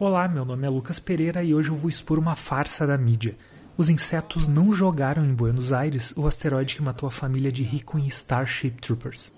[0.00, 3.36] Olá, meu nome é Lucas Pereira e hoje eu vou expor uma farsa da mídia.
[3.76, 7.98] Os insetos não jogaram em Buenos Aires o asteroide que matou a família de Rico
[7.98, 9.32] em Starship Troopers.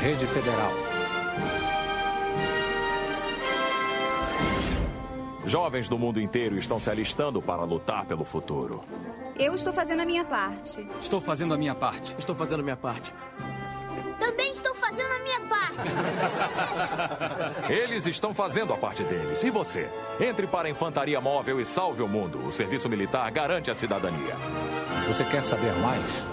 [0.00, 0.72] Rede Federal.
[5.44, 8.80] Jovens do mundo inteiro estão se alistando para lutar pelo futuro.
[9.38, 10.86] Eu estou fazendo a minha parte.
[10.98, 12.14] Estou fazendo a minha parte.
[12.18, 13.12] Estou fazendo a minha parte.
[14.90, 15.80] Fazendo a minha parte.
[17.72, 19.42] Eles estão fazendo a parte deles.
[19.44, 19.88] E você?
[20.18, 22.44] Entre para a Infantaria Móvel e salve o mundo.
[22.44, 24.36] O serviço militar garante a cidadania.
[25.06, 26.26] Você quer saber mais?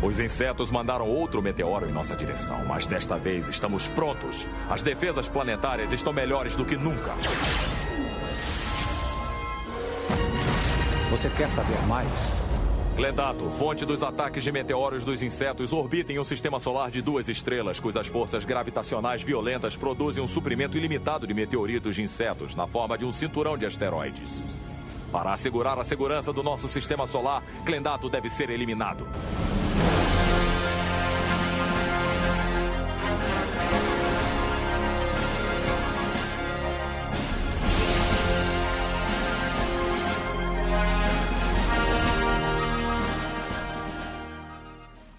[0.00, 4.46] Os insetos mandaram outro meteoro em nossa direção, mas desta vez estamos prontos.
[4.70, 7.12] As defesas planetárias estão melhores do que nunca.
[11.10, 12.45] Você quer saber mais?
[12.96, 17.28] Glendato, fonte dos ataques de meteoros dos insetos, orbita em um sistema solar de duas
[17.28, 22.96] estrelas, cujas forças gravitacionais violentas produzem um suprimento ilimitado de meteoritos de insetos na forma
[22.96, 24.42] de um cinturão de asteroides.
[25.12, 29.06] Para assegurar a segurança do nosso sistema solar, Glendato deve ser eliminado.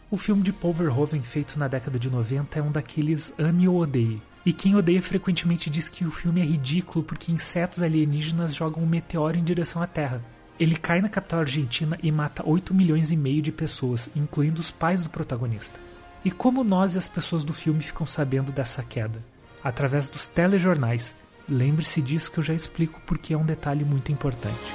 [0.10, 3.82] O filme de Paul Verhoeven feito na década de 90 é um daqueles ame ou
[3.82, 4.22] odeie.
[4.46, 8.88] E quem odeia frequentemente diz que o filme é ridículo porque insetos alienígenas jogam um
[8.88, 10.24] meteoro em direção à Terra.
[10.58, 14.72] Ele cai na capital argentina e mata 8 milhões e meio de pessoas, incluindo os
[14.72, 15.78] pais do protagonista.
[16.24, 19.22] E como nós e as pessoas do filme ficam sabendo dessa queda?
[19.62, 21.14] Através dos telejornais.
[21.50, 24.74] Lembre-se disso que eu já explico porque é um detalhe muito importante.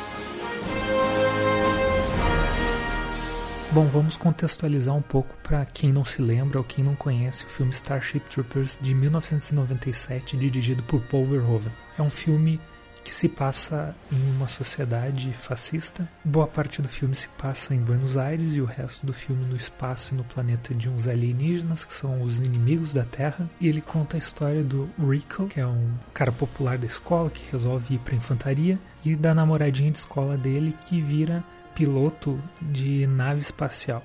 [3.74, 7.48] Bom, vamos contextualizar um pouco para quem não se lembra ou quem não conhece o
[7.48, 11.72] filme Starship Troopers de 1997, dirigido por Paul Verhoeven.
[11.98, 12.60] É um filme
[13.02, 16.06] que se passa em uma sociedade fascista.
[16.22, 19.56] Boa parte do filme se passa em Buenos Aires e o resto do filme no
[19.56, 23.48] espaço e no planeta de uns alienígenas que são os inimigos da Terra.
[23.58, 27.50] E ele conta a história do Rico, que é um cara popular da escola que
[27.50, 31.42] resolve ir para infantaria, e da namoradinha de escola dele que vira
[31.74, 34.04] piloto de nave espacial.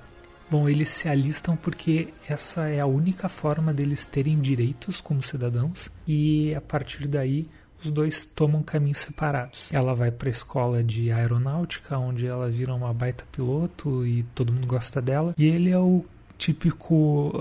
[0.50, 5.90] Bom, eles se alistam porque essa é a única forma deles terem direitos como cidadãos
[6.06, 7.48] e a partir daí
[7.84, 9.72] os dois tomam caminhos separados.
[9.72, 14.52] Ela vai para a escola de aeronáutica, onde ela vira uma baita piloto e todo
[14.52, 15.34] mundo gosta dela.
[15.36, 16.04] E ele é o
[16.36, 17.32] típico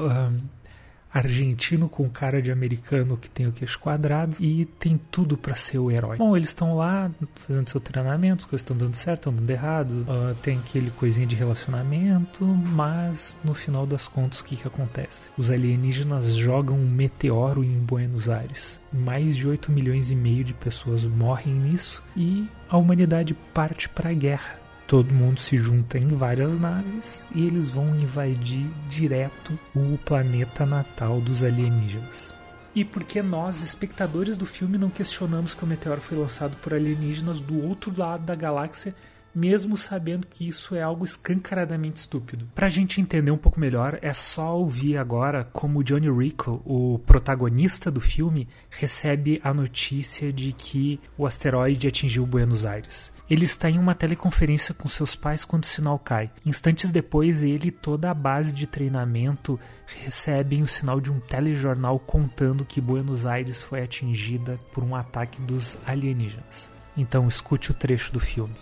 [1.13, 5.79] argentino com cara de americano que tem o queixo quadrado e tem tudo para ser
[5.79, 6.17] o herói.
[6.17, 9.91] Bom, eles estão lá fazendo seu treinamento, as coisas estão dando certo, estão dando errado,
[10.07, 15.31] uh, tem aquele coisinha de relacionamento, mas no final das contas o que, que acontece?
[15.37, 18.81] Os alienígenas jogam um meteoro em Buenos Aires.
[18.91, 24.09] Mais de 8 milhões e meio de pessoas morrem nisso e a humanidade parte para
[24.09, 29.97] a guerra todo mundo se junta em várias naves e eles vão invadir direto o
[30.05, 32.33] planeta natal dos alienígenas.
[32.73, 36.73] E por que nós, espectadores do filme, não questionamos que o meteoro foi lançado por
[36.73, 38.95] alienígenas do outro lado da galáxia
[39.37, 42.47] mesmo sabendo que isso é algo escancaradamente estúpido.
[42.55, 47.91] Pra gente entender um pouco melhor, é só ouvir agora como Johnny Rico, o protagonista
[47.91, 53.15] do filme, recebe a notícia de que o asteroide atingiu Buenos Aires.
[53.29, 56.31] Ele está em uma teleconferência com seus pais quando o sinal cai.
[56.43, 61.99] Instantes depois, ele e toda a base de treinamento recebem o sinal de um telejornal
[61.99, 66.71] contando que Buenos Aires foi atingida por um ataque dos alienígenas.
[66.95, 68.55] Então escute o trecho do filme.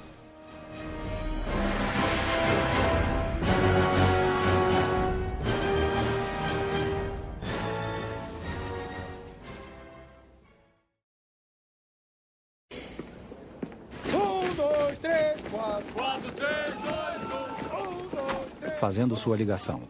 [18.79, 19.87] Fazendo sua ligação.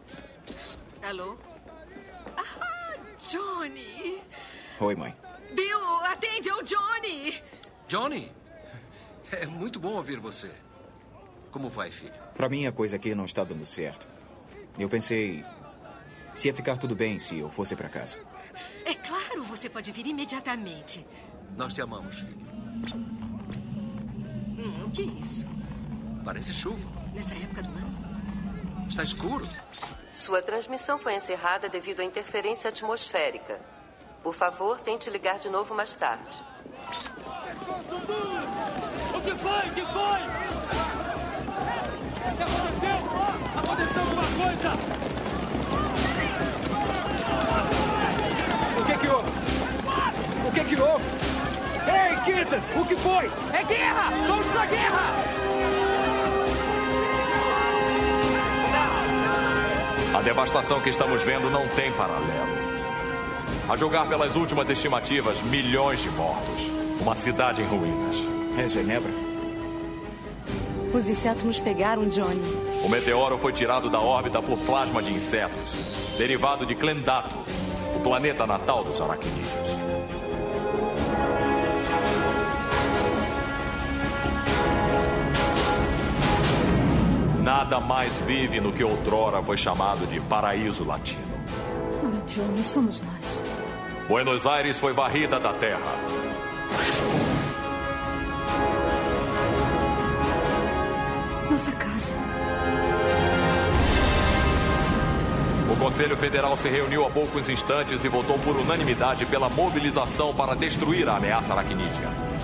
[1.02, 1.36] Alô?
[2.36, 2.96] Ah,
[3.30, 4.22] Johnny!
[4.80, 5.14] Oi, mãe.
[5.54, 7.42] Bill, atende, é o Johnny!
[7.88, 8.32] Johnny?
[9.32, 10.50] É muito bom ouvir você.
[11.50, 12.12] Como vai, filho?
[12.34, 14.08] Para mim, a coisa aqui não está dando certo.
[14.78, 15.44] Eu pensei
[16.34, 18.18] se ia ficar tudo bem se eu fosse para casa.
[18.84, 21.06] É claro, você pode vir imediatamente.
[21.56, 22.36] Nós te amamos, filho.
[24.58, 25.46] Hum, o que é isso?
[26.26, 26.84] Parece chuva.
[27.14, 28.86] Nessa época do ano?
[28.88, 29.48] Está escuro.
[30.12, 33.60] Sua transmissão foi encerrada devido à interferência atmosférica.
[34.24, 36.42] Por favor, tente ligar de novo mais tarde.
[39.14, 39.68] O que foi?
[39.68, 40.20] O que foi?
[42.26, 42.98] O que aconteceu?
[43.56, 44.72] Aconteceu alguma coisa?
[48.80, 49.30] O que que houve?
[50.48, 51.04] O que que houve?
[53.62, 54.10] guerra!
[54.26, 55.15] Vamos pra guerra!
[60.36, 62.46] Devastação que estamos vendo não tem paralelo.
[63.70, 66.60] A julgar pelas últimas estimativas, milhões de mortos.
[67.00, 68.16] Uma cidade em ruínas.
[68.58, 69.10] É Genebra?
[70.92, 72.42] Os insetos nos pegaram, Johnny.
[72.84, 77.34] O meteoro foi tirado da órbita por plasma de insetos, derivado de Clendato,
[77.96, 79.65] o planeta natal dos aracnídeos.
[87.68, 91.20] Nada mais vive no que outrora foi chamado de paraíso latino.
[92.04, 93.42] Ah, Johnny, somos nós.
[94.06, 95.80] Buenos Aires foi varrida da terra.
[101.50, 102.14] Nossa casa.
[105.68, 110.54] O Conselho Federal se reuniu há poucos instantes e votou por unanimidade pela mobilização para
[110.54, 112.35] destruir a ameaça aracnídea.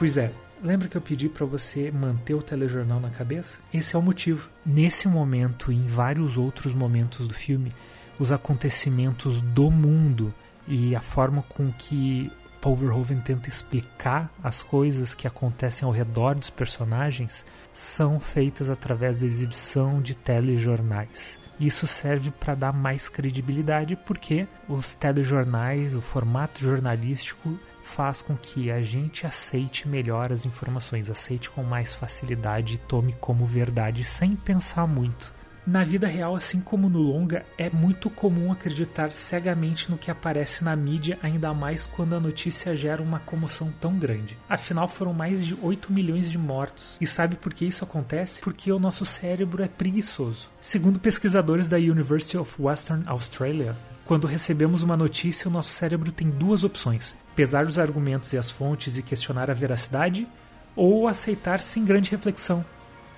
[0.00, 0.32] Pois é,
[0.64, 3.58] lembra que eu pedi para você manter o telejornal na cabeça?
[3.70, 4.48] Esse é o motivo.
[4.64, 7.74] Nesse momento e em vários outros momentos do filme,
[8.18, 10.32] os acontecimentos do mundo
[10.66, 12.32] e a forma com que
[12.62, 19.18] Paul Verhoeven tenta explicar as coisas que acontecem ao redor dos personagens são feitas através
[19.18, 21.38] da exibição de telejornais.
[21.60, 27.58] Isso serve para dar mais credibilidade porque os telejornais, o formato jornalístico
[27.90, 33.12] faz com que a gente aceite melhor as informações, aceite com mais facilidade e tome
[33.14, 35.34] como verdade sem pensar muito.
[35.66, 40.64] Na vida real, assim como no longa, é muito comum acreditar cegamente no que aparece
[40.64, 44.38] na mídia, ainda mais quando a notícia gera uma comoção tão grande.
[44.48, 46.96] Afinal, foram mais de 8 milhões de mortos.
[47.00, 48.40] E sabe por que isso acontece?
[48.40, 50.48] Porque o nosso cérebro é preguiçoso.
[50.60, 53.76] Segundo pesquisadores da University of Western Australia,
[54.10, 58.50] quando recebemos uma notícia, o nosso cérebro tem duas opções: pesar os argumentos e as
[58.50, 60.26] fontes e questionar a veracidade,
[60.74, 62.64] ou aceitar sem grande reflexão.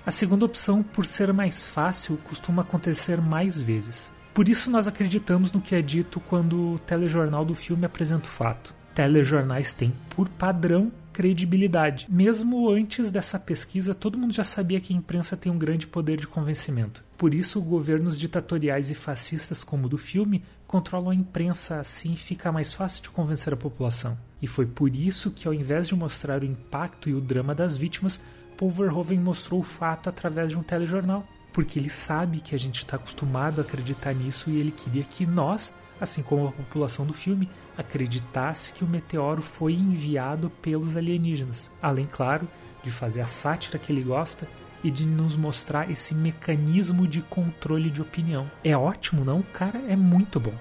[0.05, 4.11] A segunda opção, por ser mais fácil, costuma acontecer mais vezes.
[4.35, 8.31] Por isso nós acreditamos no que é dito quando o telejornal do filme apresenta o
[8.31, 8.71] fato.
[8.93, 12.07] Telejornais têm, por padrão, credibilidade.
[12.09, 16.19] Mesmo antes dessa pesquisa, todo mundo já sabia que a imprensa tem um grande poder
[16.19, 17.03] de convencimento.
[17.17, 22.51] Por isso, governos ditatoriais e fascistas como o do filme controlam a imprensa, assim fica
[22.51, 24.17] mais fácil de convencer a população.
[24.41, 27.77] E foi por isso que, ao invés de mostrar o impacto e o drama das
[27.77, 28.19] vítimas,
[28.57, 31.25] Paul Verhoeven mostrou o fato através de um telejornal.
[31.53, 35.25] Porque ele sabe que a gente está acostumado a acreditar nisso e ele queria que
[35.25, 41.71] nós, assim como a população do filme, acreditasse que o meteoro foi enviado pelos alienígenas.
[41.81, 42.47] Além, claro,
[42.83, 44.47] de fazer a sátira que ele gosta
[44.83, 48.51] e de nos mostrar esse mecanismo de controle de opinião.
[48.63, 49.39] É ótimo, não?
[49.39, 50.53] O cara é muito bom.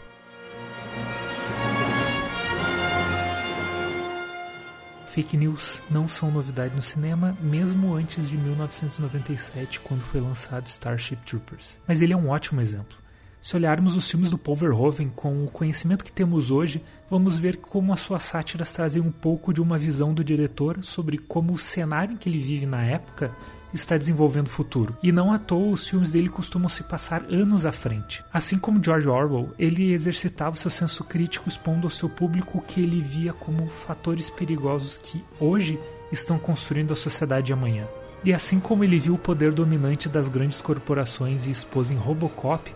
[5.12, 11.16] Fake news não são novidade no cinema, mesmo antes de 1997, quando foi lançado Starship
[11.26, 11.78] Troopers.
[11.86, 13.01] Mas ele é um ótimo exemplo.
[13.42, 16.80] Se olharmos os filmes do Paul Verhoeven com o conhecimento que temos hoje,
[17.10, 21.18] vamos ver como as suas sátiras trazem um pouco de uma visão do diretor sobre
[21.18, 23.32] como o cenário em que ele vive na época
[23.74, 24.96] está desenvolvendo o futuro.
[25.02, 28.24] E não à toa os filmes dele costumam se passar anos à frente.
[28.32, 32.80] Assim como George Orwell, ele exercitava seu senso crítico expondo ao seu público o que
[32.80, 35.80] ele via como fatores perigosos que hoje
[36.12, 37.88] estão construindo a sociedade de amanhã.
[38.24, 42.72] E assim como ele viu o poder dominante das grandes corporações e expôs em Robocop,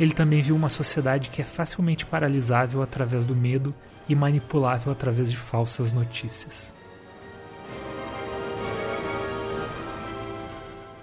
[0.00, 3.74] ele também viu uma sociedade que é facilmente paralisável através do medo
[4.08, 6.74] e manipulável através de falsas notícias.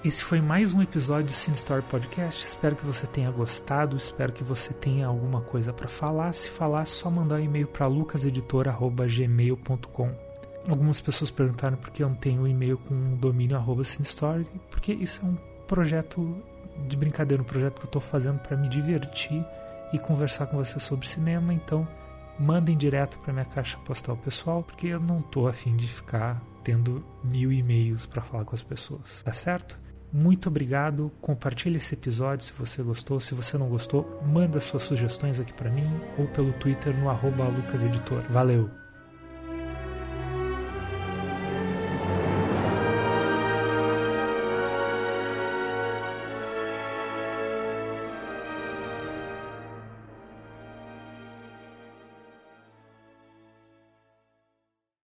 [0.04, 2.44] Esse foi mais um episódio do Cine Story Podcast.
[2.44, 3.96] Espero que você tenha gostado.
[3.98, 6.34] Espero que você tenha alguma coisa para falar.
[6.34, 10.12] Se falar, é só mandar um e-mail para lucaseditor@gmail.com.
[10.68, 13.84] Algumas pessoas perguntaram por que eu não tenho um e-mail com um domínio arroba
[14.72, 15.38] porque isso é um
[15.68, 16.36] projeto
[16.88, 19.44] de brincadeira, um projeto que eu estou fazendo para me divertir
[19.94, 21.54] e conversar com você sobre cinema.
[21.54, 21.88] Então,
[22.40, 27.06] mandem direto para minha caixa postal pessoal, porque eu não estou afim de ficar tendo
[27.24, 29.80] mil e-mails para falar com as pessoas, tá certo?
[30.12, 31.12] Muito obrigado.
[31.22, 33.20] Compartilhe esse episódio se você gostou.
[33.20, 37.10] Se você não gostou, manda suas sugestões aqui para mim ou pelo Twitter no
[37.58, 38.24] lucaseditor.
[38.30, 38.87] Valeu!